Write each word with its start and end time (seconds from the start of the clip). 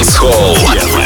Dance 0.00 0.16
Hall. 0.16 0.99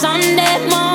Sunday 0.00 0.56
morning. 0.70 0.89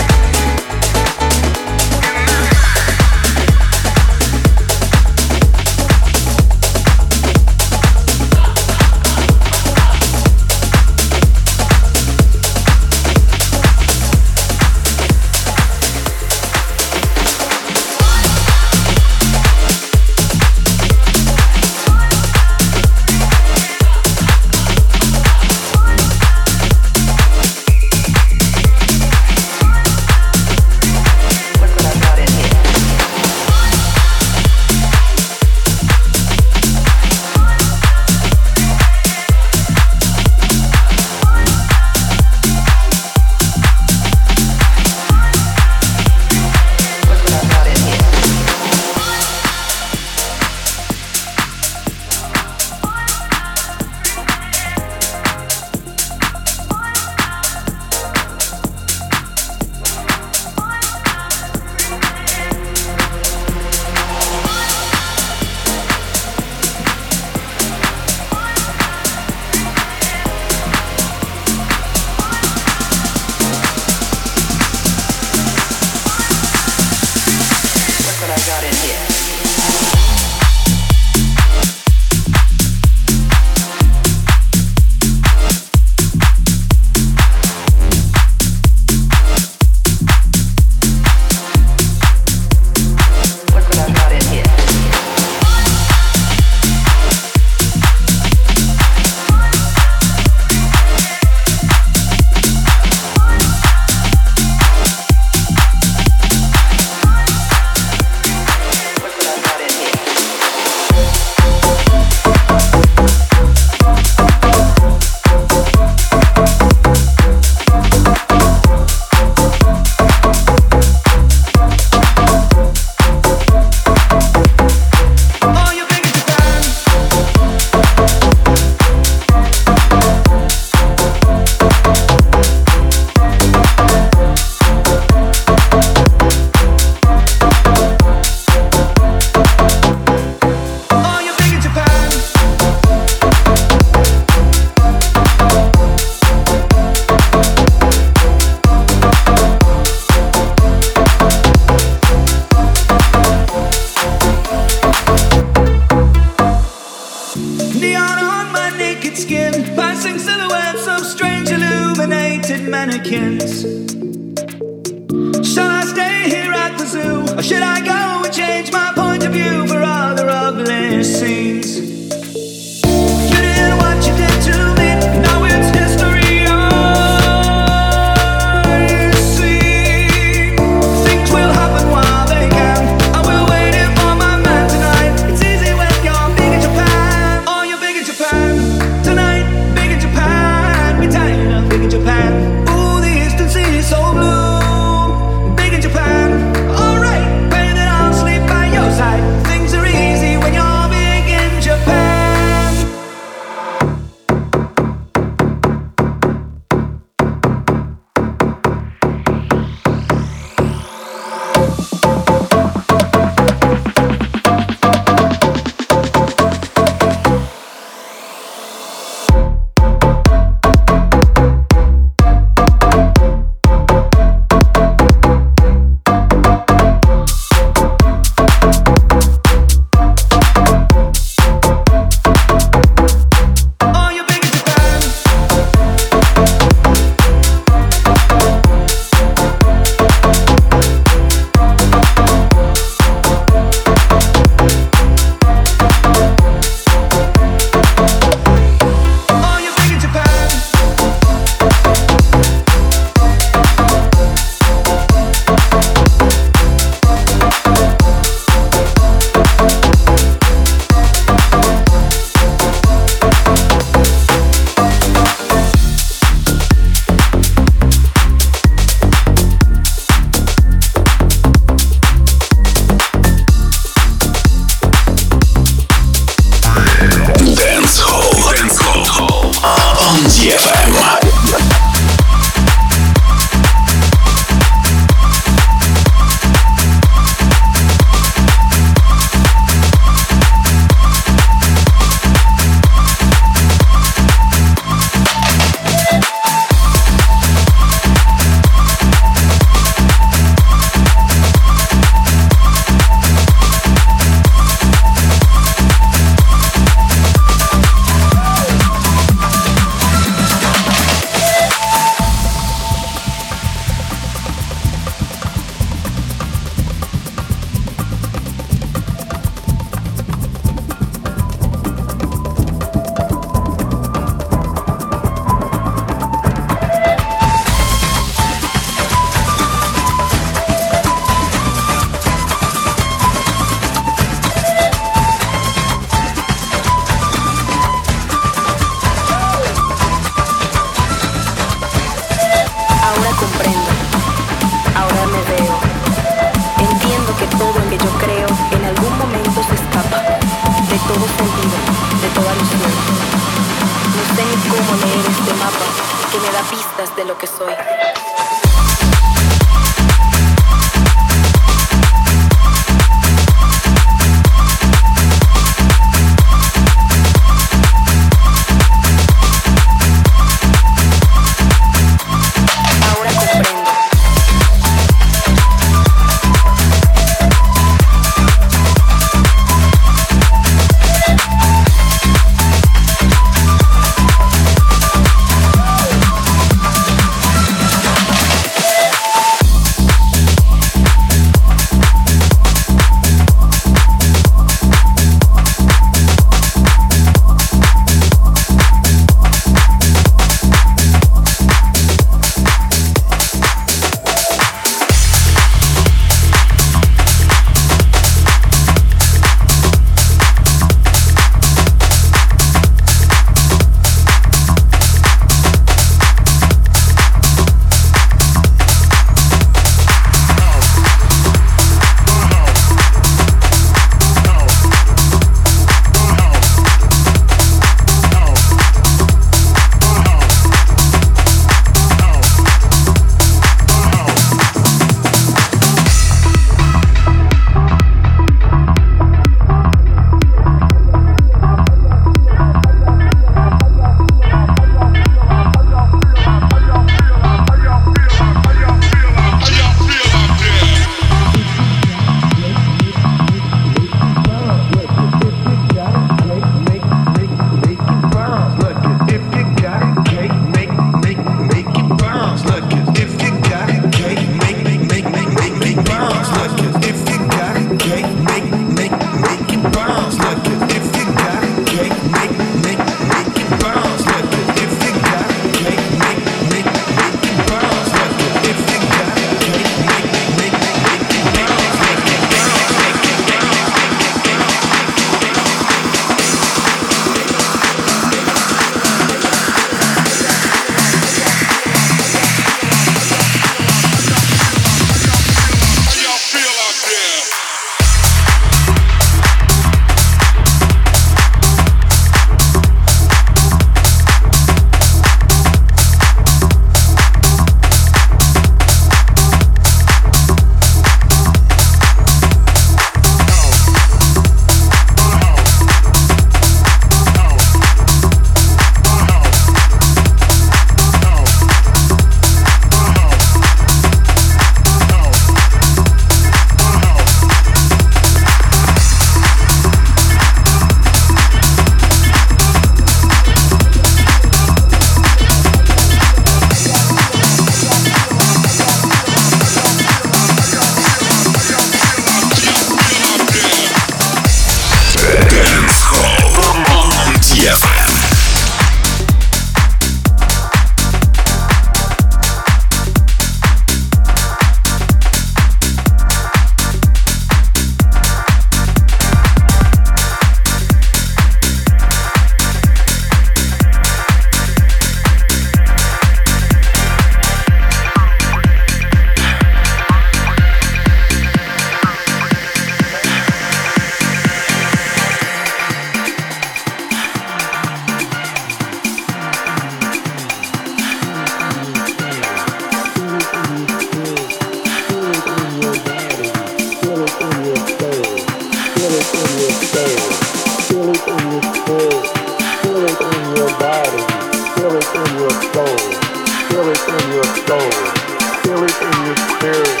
Spirit. 599.60 600.00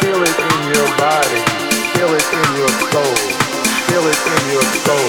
Feel 0.00 0.22
it 0.24 0.36
in 0.40 0.60
your 0.72 0.88
body. 0.96 1.40
Feel 1.92 2.08
it 2.08 2.24
in 2.24 2.48
your 2.56 2.72
soul. 2.88 3.14
Feel 3.88 4.04
it 4.08 4.20
in 4.32 4.42
your 4.48 4.66
soul. 4.80 5.08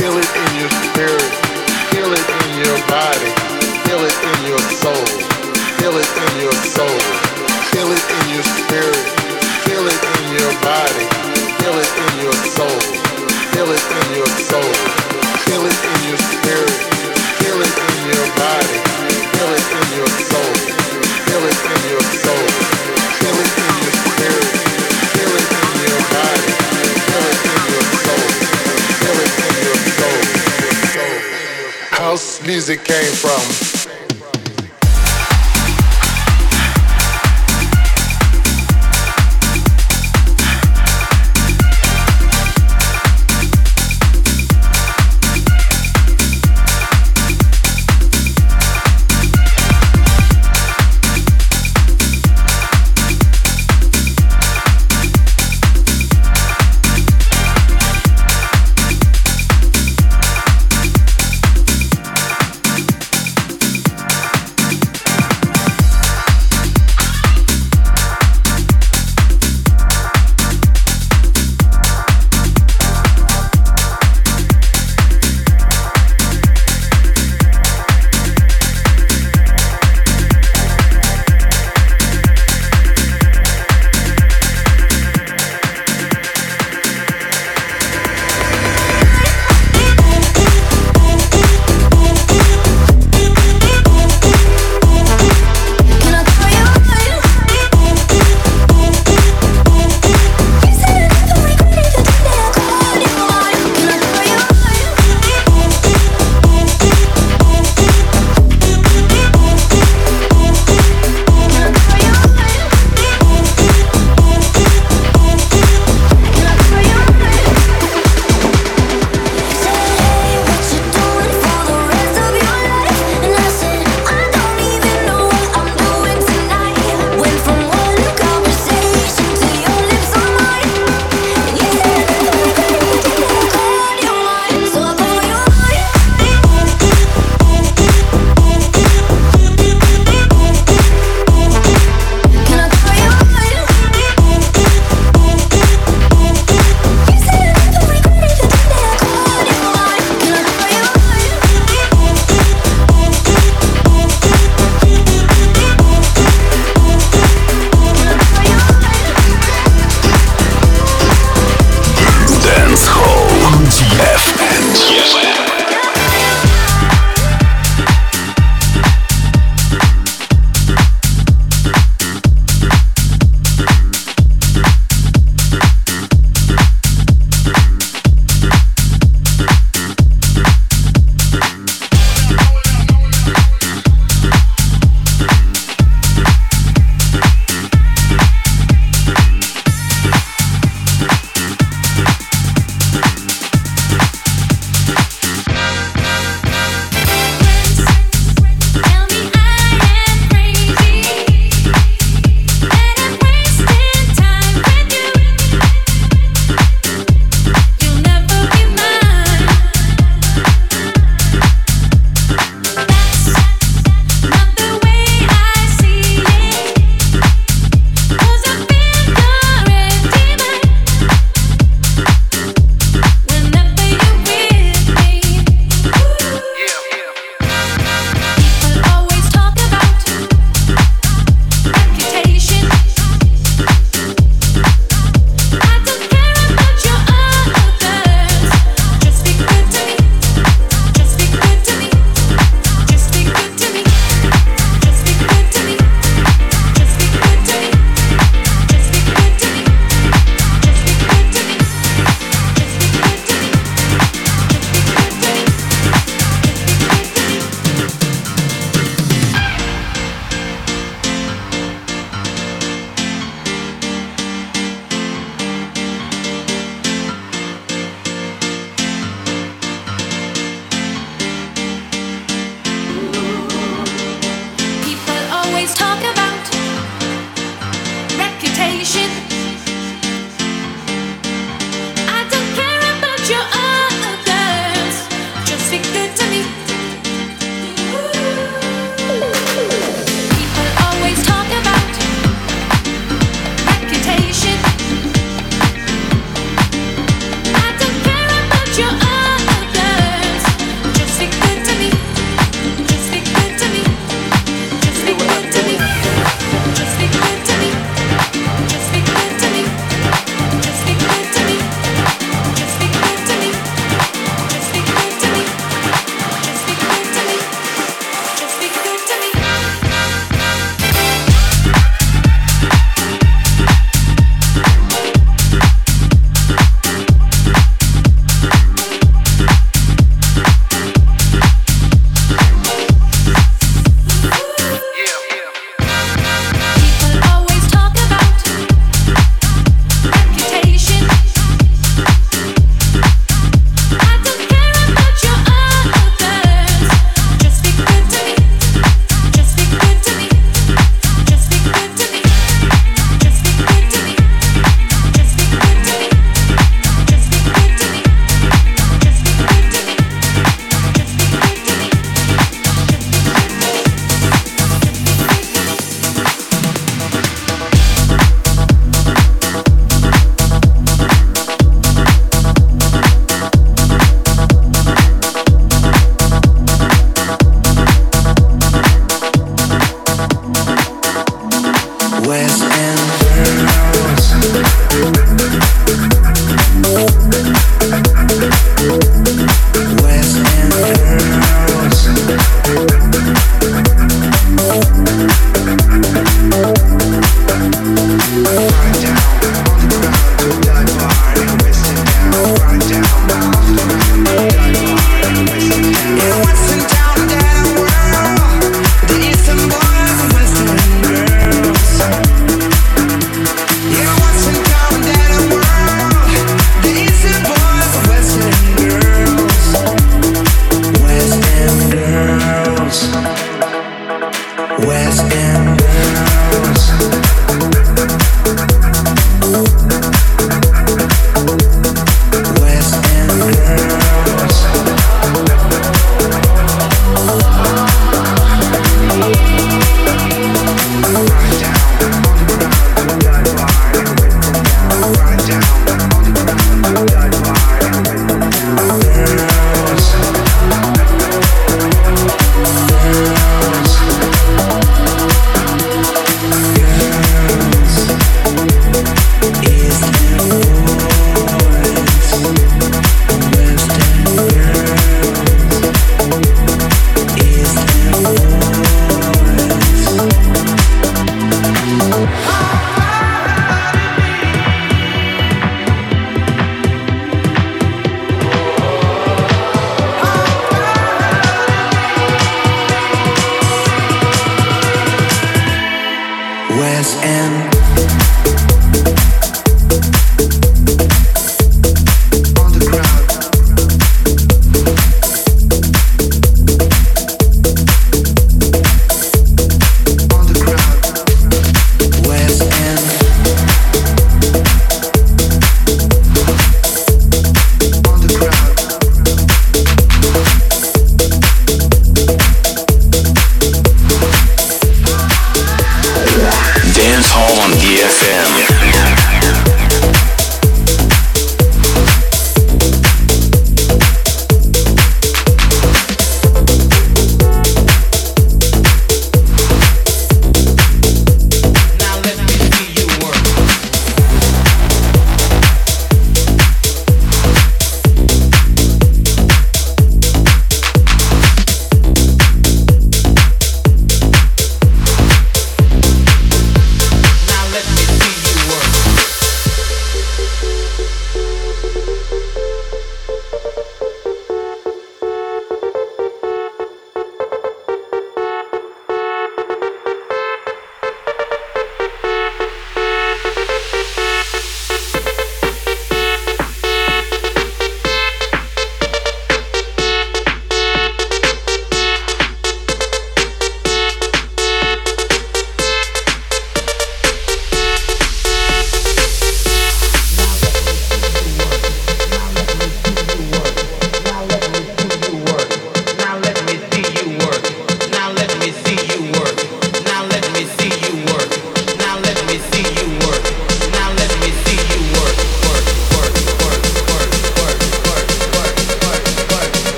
Feel 0.00 0.16
it 0.16 0.30
in 0.40 0.50
your 0.56 0.72
spirit. 0.88 1.32
Feel 1.92 2.10
it 2.16 2.26
in 2.40 2.48
your 2.64 2.78
body. 2.88 3.30
Feel 3.84 4.00
it 4.00 4.16
in 4.24 4.38
your 4.48 4.62
soul. 4.80 5.04
Feel 5.76 5.96
it 6.00 6.10
in 6.24 6.32
your 6.40 6.56
soul. 6.64 6.98
Feel 7.72 7.90
it 7.92 8.04
in 8.16 8.24
your 8.32 8.46
spirit. 8.56 9.04
Feel 9.68 9.84
it 9.84 10.00
in 10.16 10.24
your 10.32 10.52
body. 10.64 11.04
Feel 11.60 11.76
it 11.76 11.92
in 12.04 12.14
your 12.24 12.38
soul. 12.56 12.80
Feel 13.52 13.68
it 13.68 13.84
in 14.00 14.06
your 14.16 14.32
soul. 14.48 14.72
Feel 15.44 15.64
it 15.68 15.78
in 15.92 15.98
your 16.08 16.18
spirit. 16.18 16.99
Music 32.50 32.82
came 32.82 33.12
from. 33.12 33.79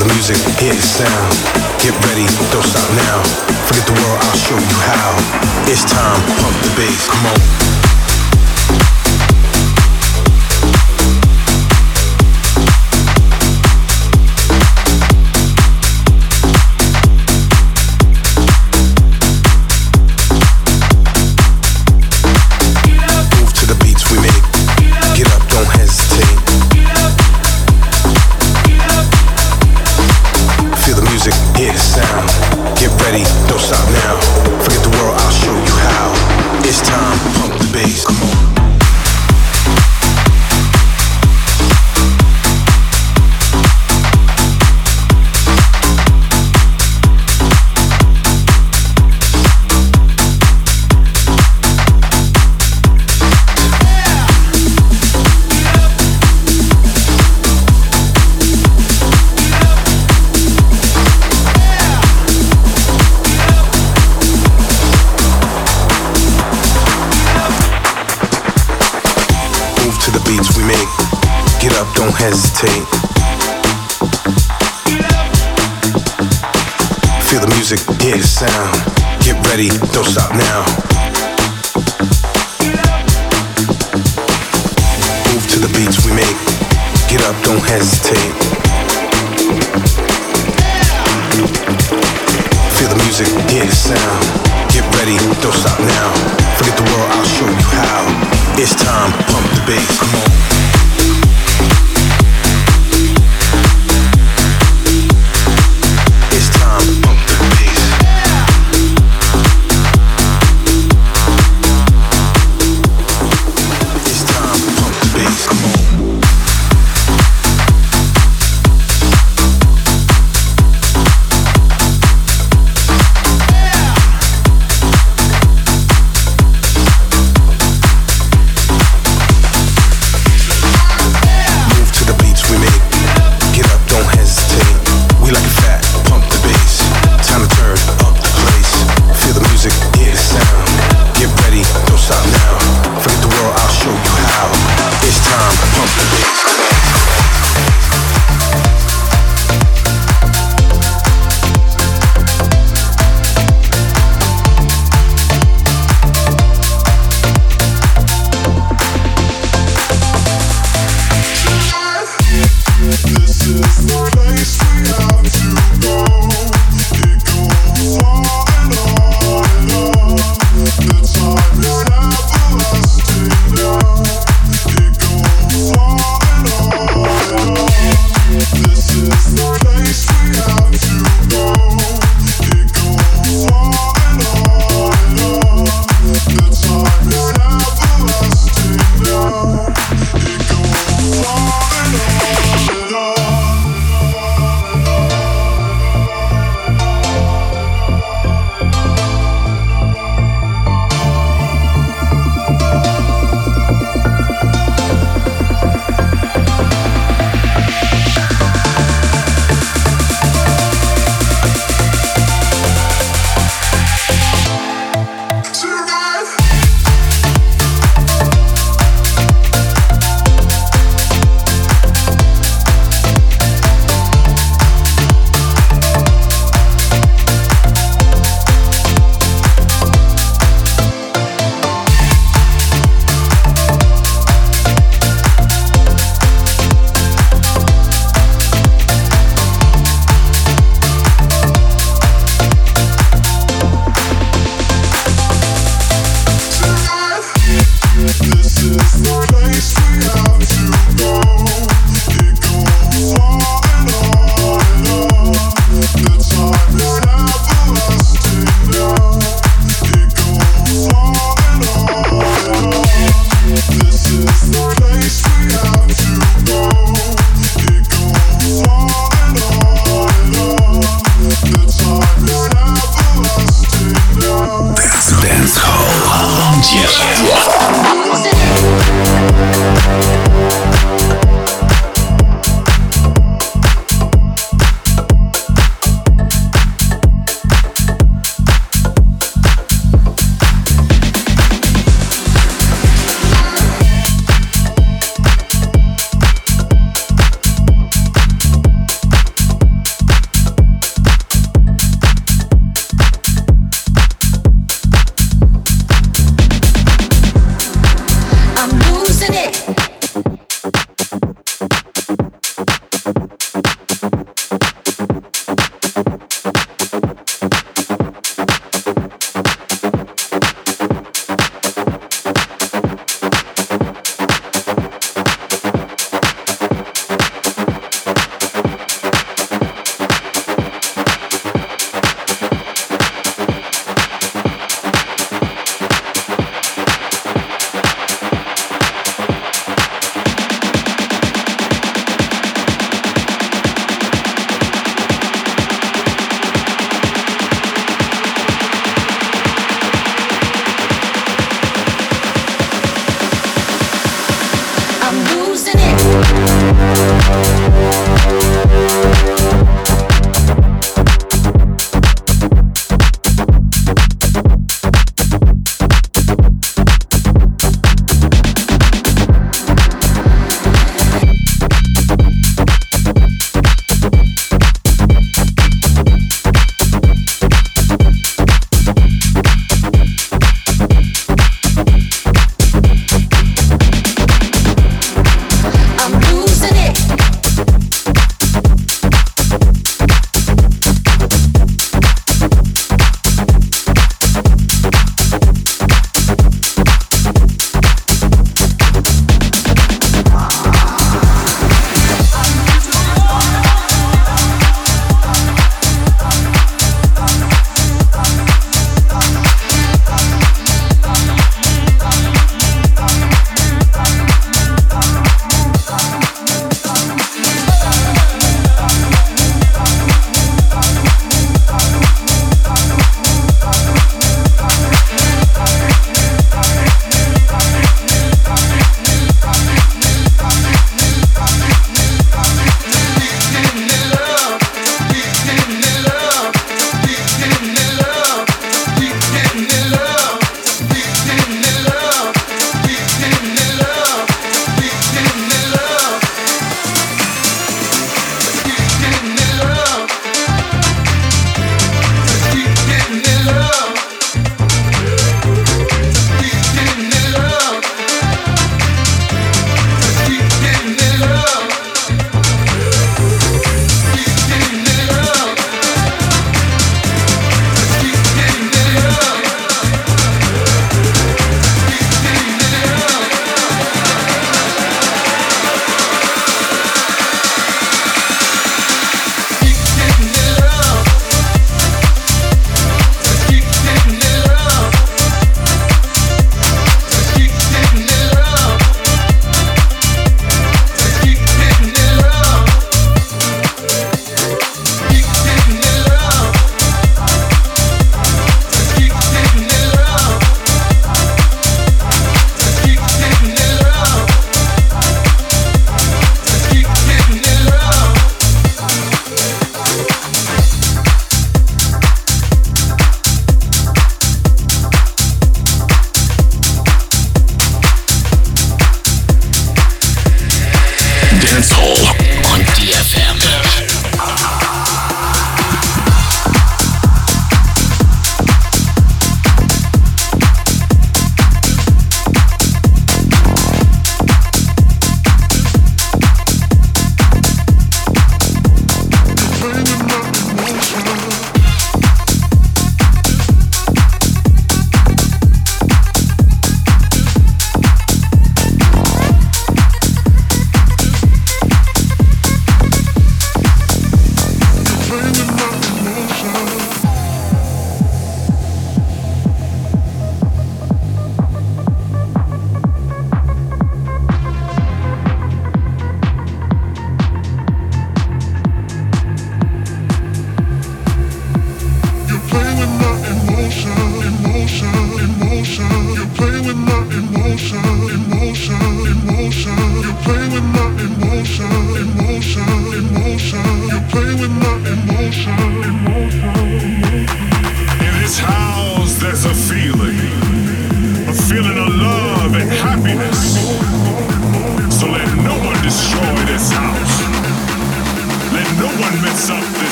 the 0.00 0.14
music, 0.14 0.36
hear 0.58 0.72
the 0.72 0.80
sound. 0.80 1.32
Get 1.80 1.92
ready, 2.08 2.24
don't 2.52 2.64
stop 2.64 2.88
now. 2.96 3.22
Forget 3.68 3.86
the 3.86 3.92
world, 4.00 4.18
I'll 4.22 4.36
show 4.36 4.56
you 4.56 4.78
how. 4.88 5.10
It's 5.68 5.84
time, 5.84 6.20
pump 6.40 6.56
the 6.62 6.72
bass, 6.76 7.08
come 7.08 7.26
on. 7.26 8.99